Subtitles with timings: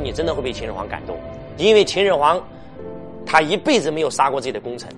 [0.00, 1.16] 你真的会被秦始皇感动，
[1.56, 2.40] 因为秦始皇
[3.26, 4.88] 他一辈子没有杀过自己的功臣，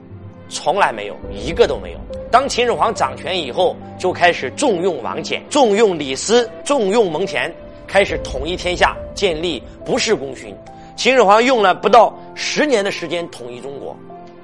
[0.48, 1.98] 从来没有一个都没有。
[2.30, 7.50] 当秦始皇掌权以后，就开始重用王翦，重用李斯，重用蒙恬，
[7.86, 10.54] 开始统一天下，建立不世功勋。
[10.96, 13.96] 秦始皇用了不到十年的时间统一中国。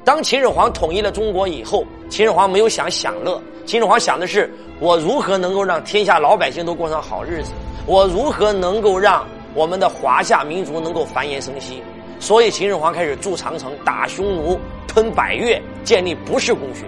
[0.04, 7.52] 当秦始皇统一了中国以后，秦始皇没有想享乐，秦始皇想的是我如何能够让天下老百姓都过上好日子，
[7.86, 9.26] 我如何能够让
[9.56, 11.82] 我们的华夏民族能够繁衍生息。
[12.20, 16.84] 所以秦始皇开始筑长城、打匈奴、吞百越，建立不世功勋。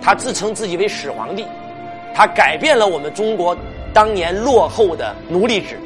[0.00, 1.44] 他自称自己为始皇帝，
[2.14, 3.56] 他改变了我们中国
[3.92, 5.78] 当年落后的奴隶制。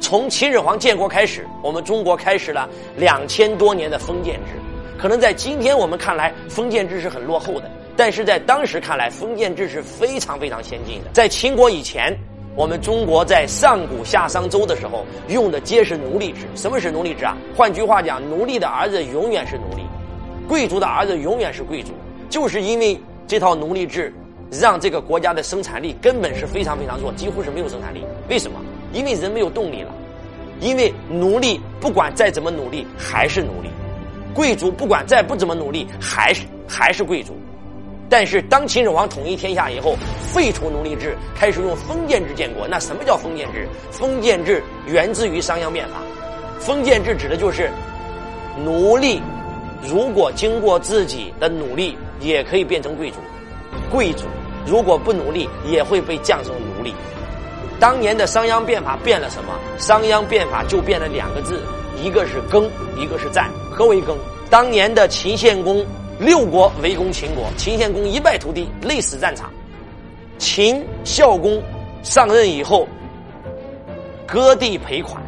[0.00, 4.52] 从秦始皇建国开始，我们中国开始了两千多年的封建制。
[4.98, 11.10] 可能在今天我们看来，封建制是很落后的，但是在当时看来，封建制是非常非常先进的。
[11.12, 12.14] 在秦国以前，
[12.56, 16.46] 我们中国在上古夏商周的时候用的皆是奴隶制。
[16.54, 17.36] 什么是奴隶制啊？
[17.56, 19.82] 换句话讲，奴隶的儿子永远是奴隶，
[20.48, 21.90] 贵族的儿子永远是贵族。
[22.30, 24.14] 就是因为这套奴隶制，
[24.52, 28.04] 让这个国家的生产力根本是非常非常弱，几乎是没有生产力。
[28.28, 28.60] 为什么？
[28.92, 29.92] 因为人没有动力了，
[30.60, 33.68] 因为奴隶不管再怎么努力还是奴隶。
[34.32, 37.36] 贵族不管再不怎么努力，还是还是贵族。
[38.14, 39.96] 但是当秦始皇统一天下以后，
[40.32, 42.64] 废除奴隶制，开始用封建制建国。
[42.68, 43.68] 那什么叫封建制？
[43.90, 45.94] 封建制源自于商鞅变法。
[46.60, 47.68] 封建制指的就是
[48.64, 49.20] 奴隶，
[49.82, 53.16] 如果经过自己的努力，也可以变成贵族；
[53.90, 54.26] 贵族
[54.64, 56.94] 如果不努力，也会被降成奴隶。
[57.80, 59.52] 当年的商鞅变法变了什么？
[59.76, 61.60] 商鞅变法就变了两个字。
[62.00, 63.50] 一个是耕，一个是战。
[63.72, 64.16] 何为耕？
[64.48, 65.84] 当年的秦献公
[66.18, 69.50] 六国围攻秦国，秦献公一败涂地，累死战场。
[70.38, 71.62] 秦孝公
[72.02, 72.86] 上任以后，
[74.26, 75.22] 割地赔款，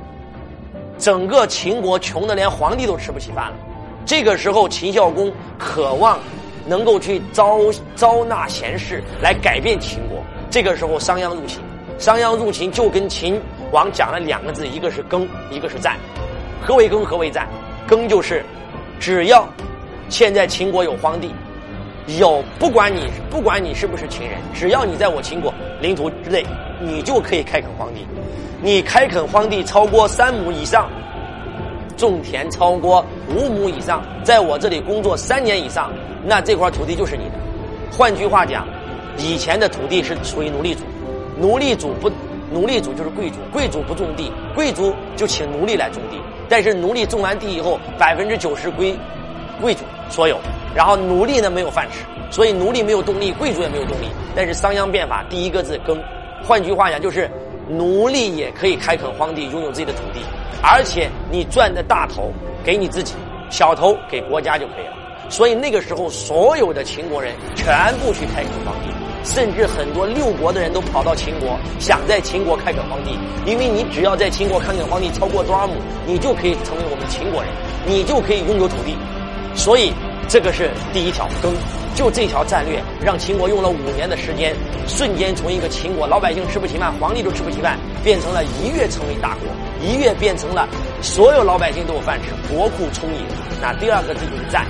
[0.99, 3.57] 整个秦国穷的连皇帝都吃不起饭了。
[4.05, 6.19] 这个时候，秦孝公渴望
[6.67, 7.59] 能够去招
[7.97, 10.23] 招纳贤士来改变秦国。
[10.51, 11.61] 这个时候，商鞅入秦，
[11.99, 13.41] 商鞅入秦就跟秦
[13.73, 15.97] 王讲了两个字，一个是耕，一个是战。
[16.63, 17.05] 何为耕？
[17.05, 17.49] 何为战？
[17.87, 18.45] 耕就是，
[19.01, 19.49] 只要
[20.09, 21.31] 现在秦国有荒地，
[22.19, 26.45] 有不管你不管你是不是秦人，只要你在我秦国领土之内，
[26.81, 28.07] 你就可以开垦荒地。
[28.63, 30.89] 你开垦荒地超过三亩以上，
[31.97, 35.93] 种田超过五亩以上，在我这里工作三年以上，
[36.25, 37.33] 那这块土地就是你的。
[37.91, 38.67] 换句话讲，
[39.19, 40.83] 以前的土地是属于奴隶主，
[41.41, 42.11] 奴隶主不。
[42.49, 46.17] 奴隶主就是贵族，贵族不种地，贵族就请奴隶来种地。
[46.49, 48.97] 但是奴隶种完地以后，百分之九十归
[49.61, 50.39] 贵族所有，
[50.75, 54.09] 然后奴隶呢没有饭吃，所以奴隶没有动力，贵族也没有动力。
[54.35, 55.99] 但是商鞅变法第一个字耕，
[56.43, 57.31] 换句话讲就是
[57.69, 60.21] 奴隶也可以开垦荒地，拥有自己的土地，
[60.63, 62.33] 而且你赚的大头
[62.65, 63.15] 给你自己，
[63.51, 64.93] 小头给国家就可以了。
[65.29, 68.95] 所以那个时候，所有的秦国人全部去开垦荒地。
[69.25, 75.75] 甚至很多六国的人都跑到秦国，想在秦国开垦荒地，因为你只要在秦国开垦荒地超过多少亩，
[76.07, 77.51] 你就可以成为我们秦国人，
[77.85, 78.97] 你就可以拥有土地。
[79.57, 79.93] 所以
[80.29, 81.53] 这个是第一条耕，
[81.97, 84.55] 就这条战略让秦国用了五年的时间，
[84.87, 89.49] 瞬间从一个秦国老百姓吃不起饭，皇帝都吃不起饭，变成了一跃成为大国，
[89.83, 90.69] 一跃变成了
[91.03, 93.21] 所有老百姓都有饭吃，国库充盈。
[93.61, 94.65] 那第二个字就是战。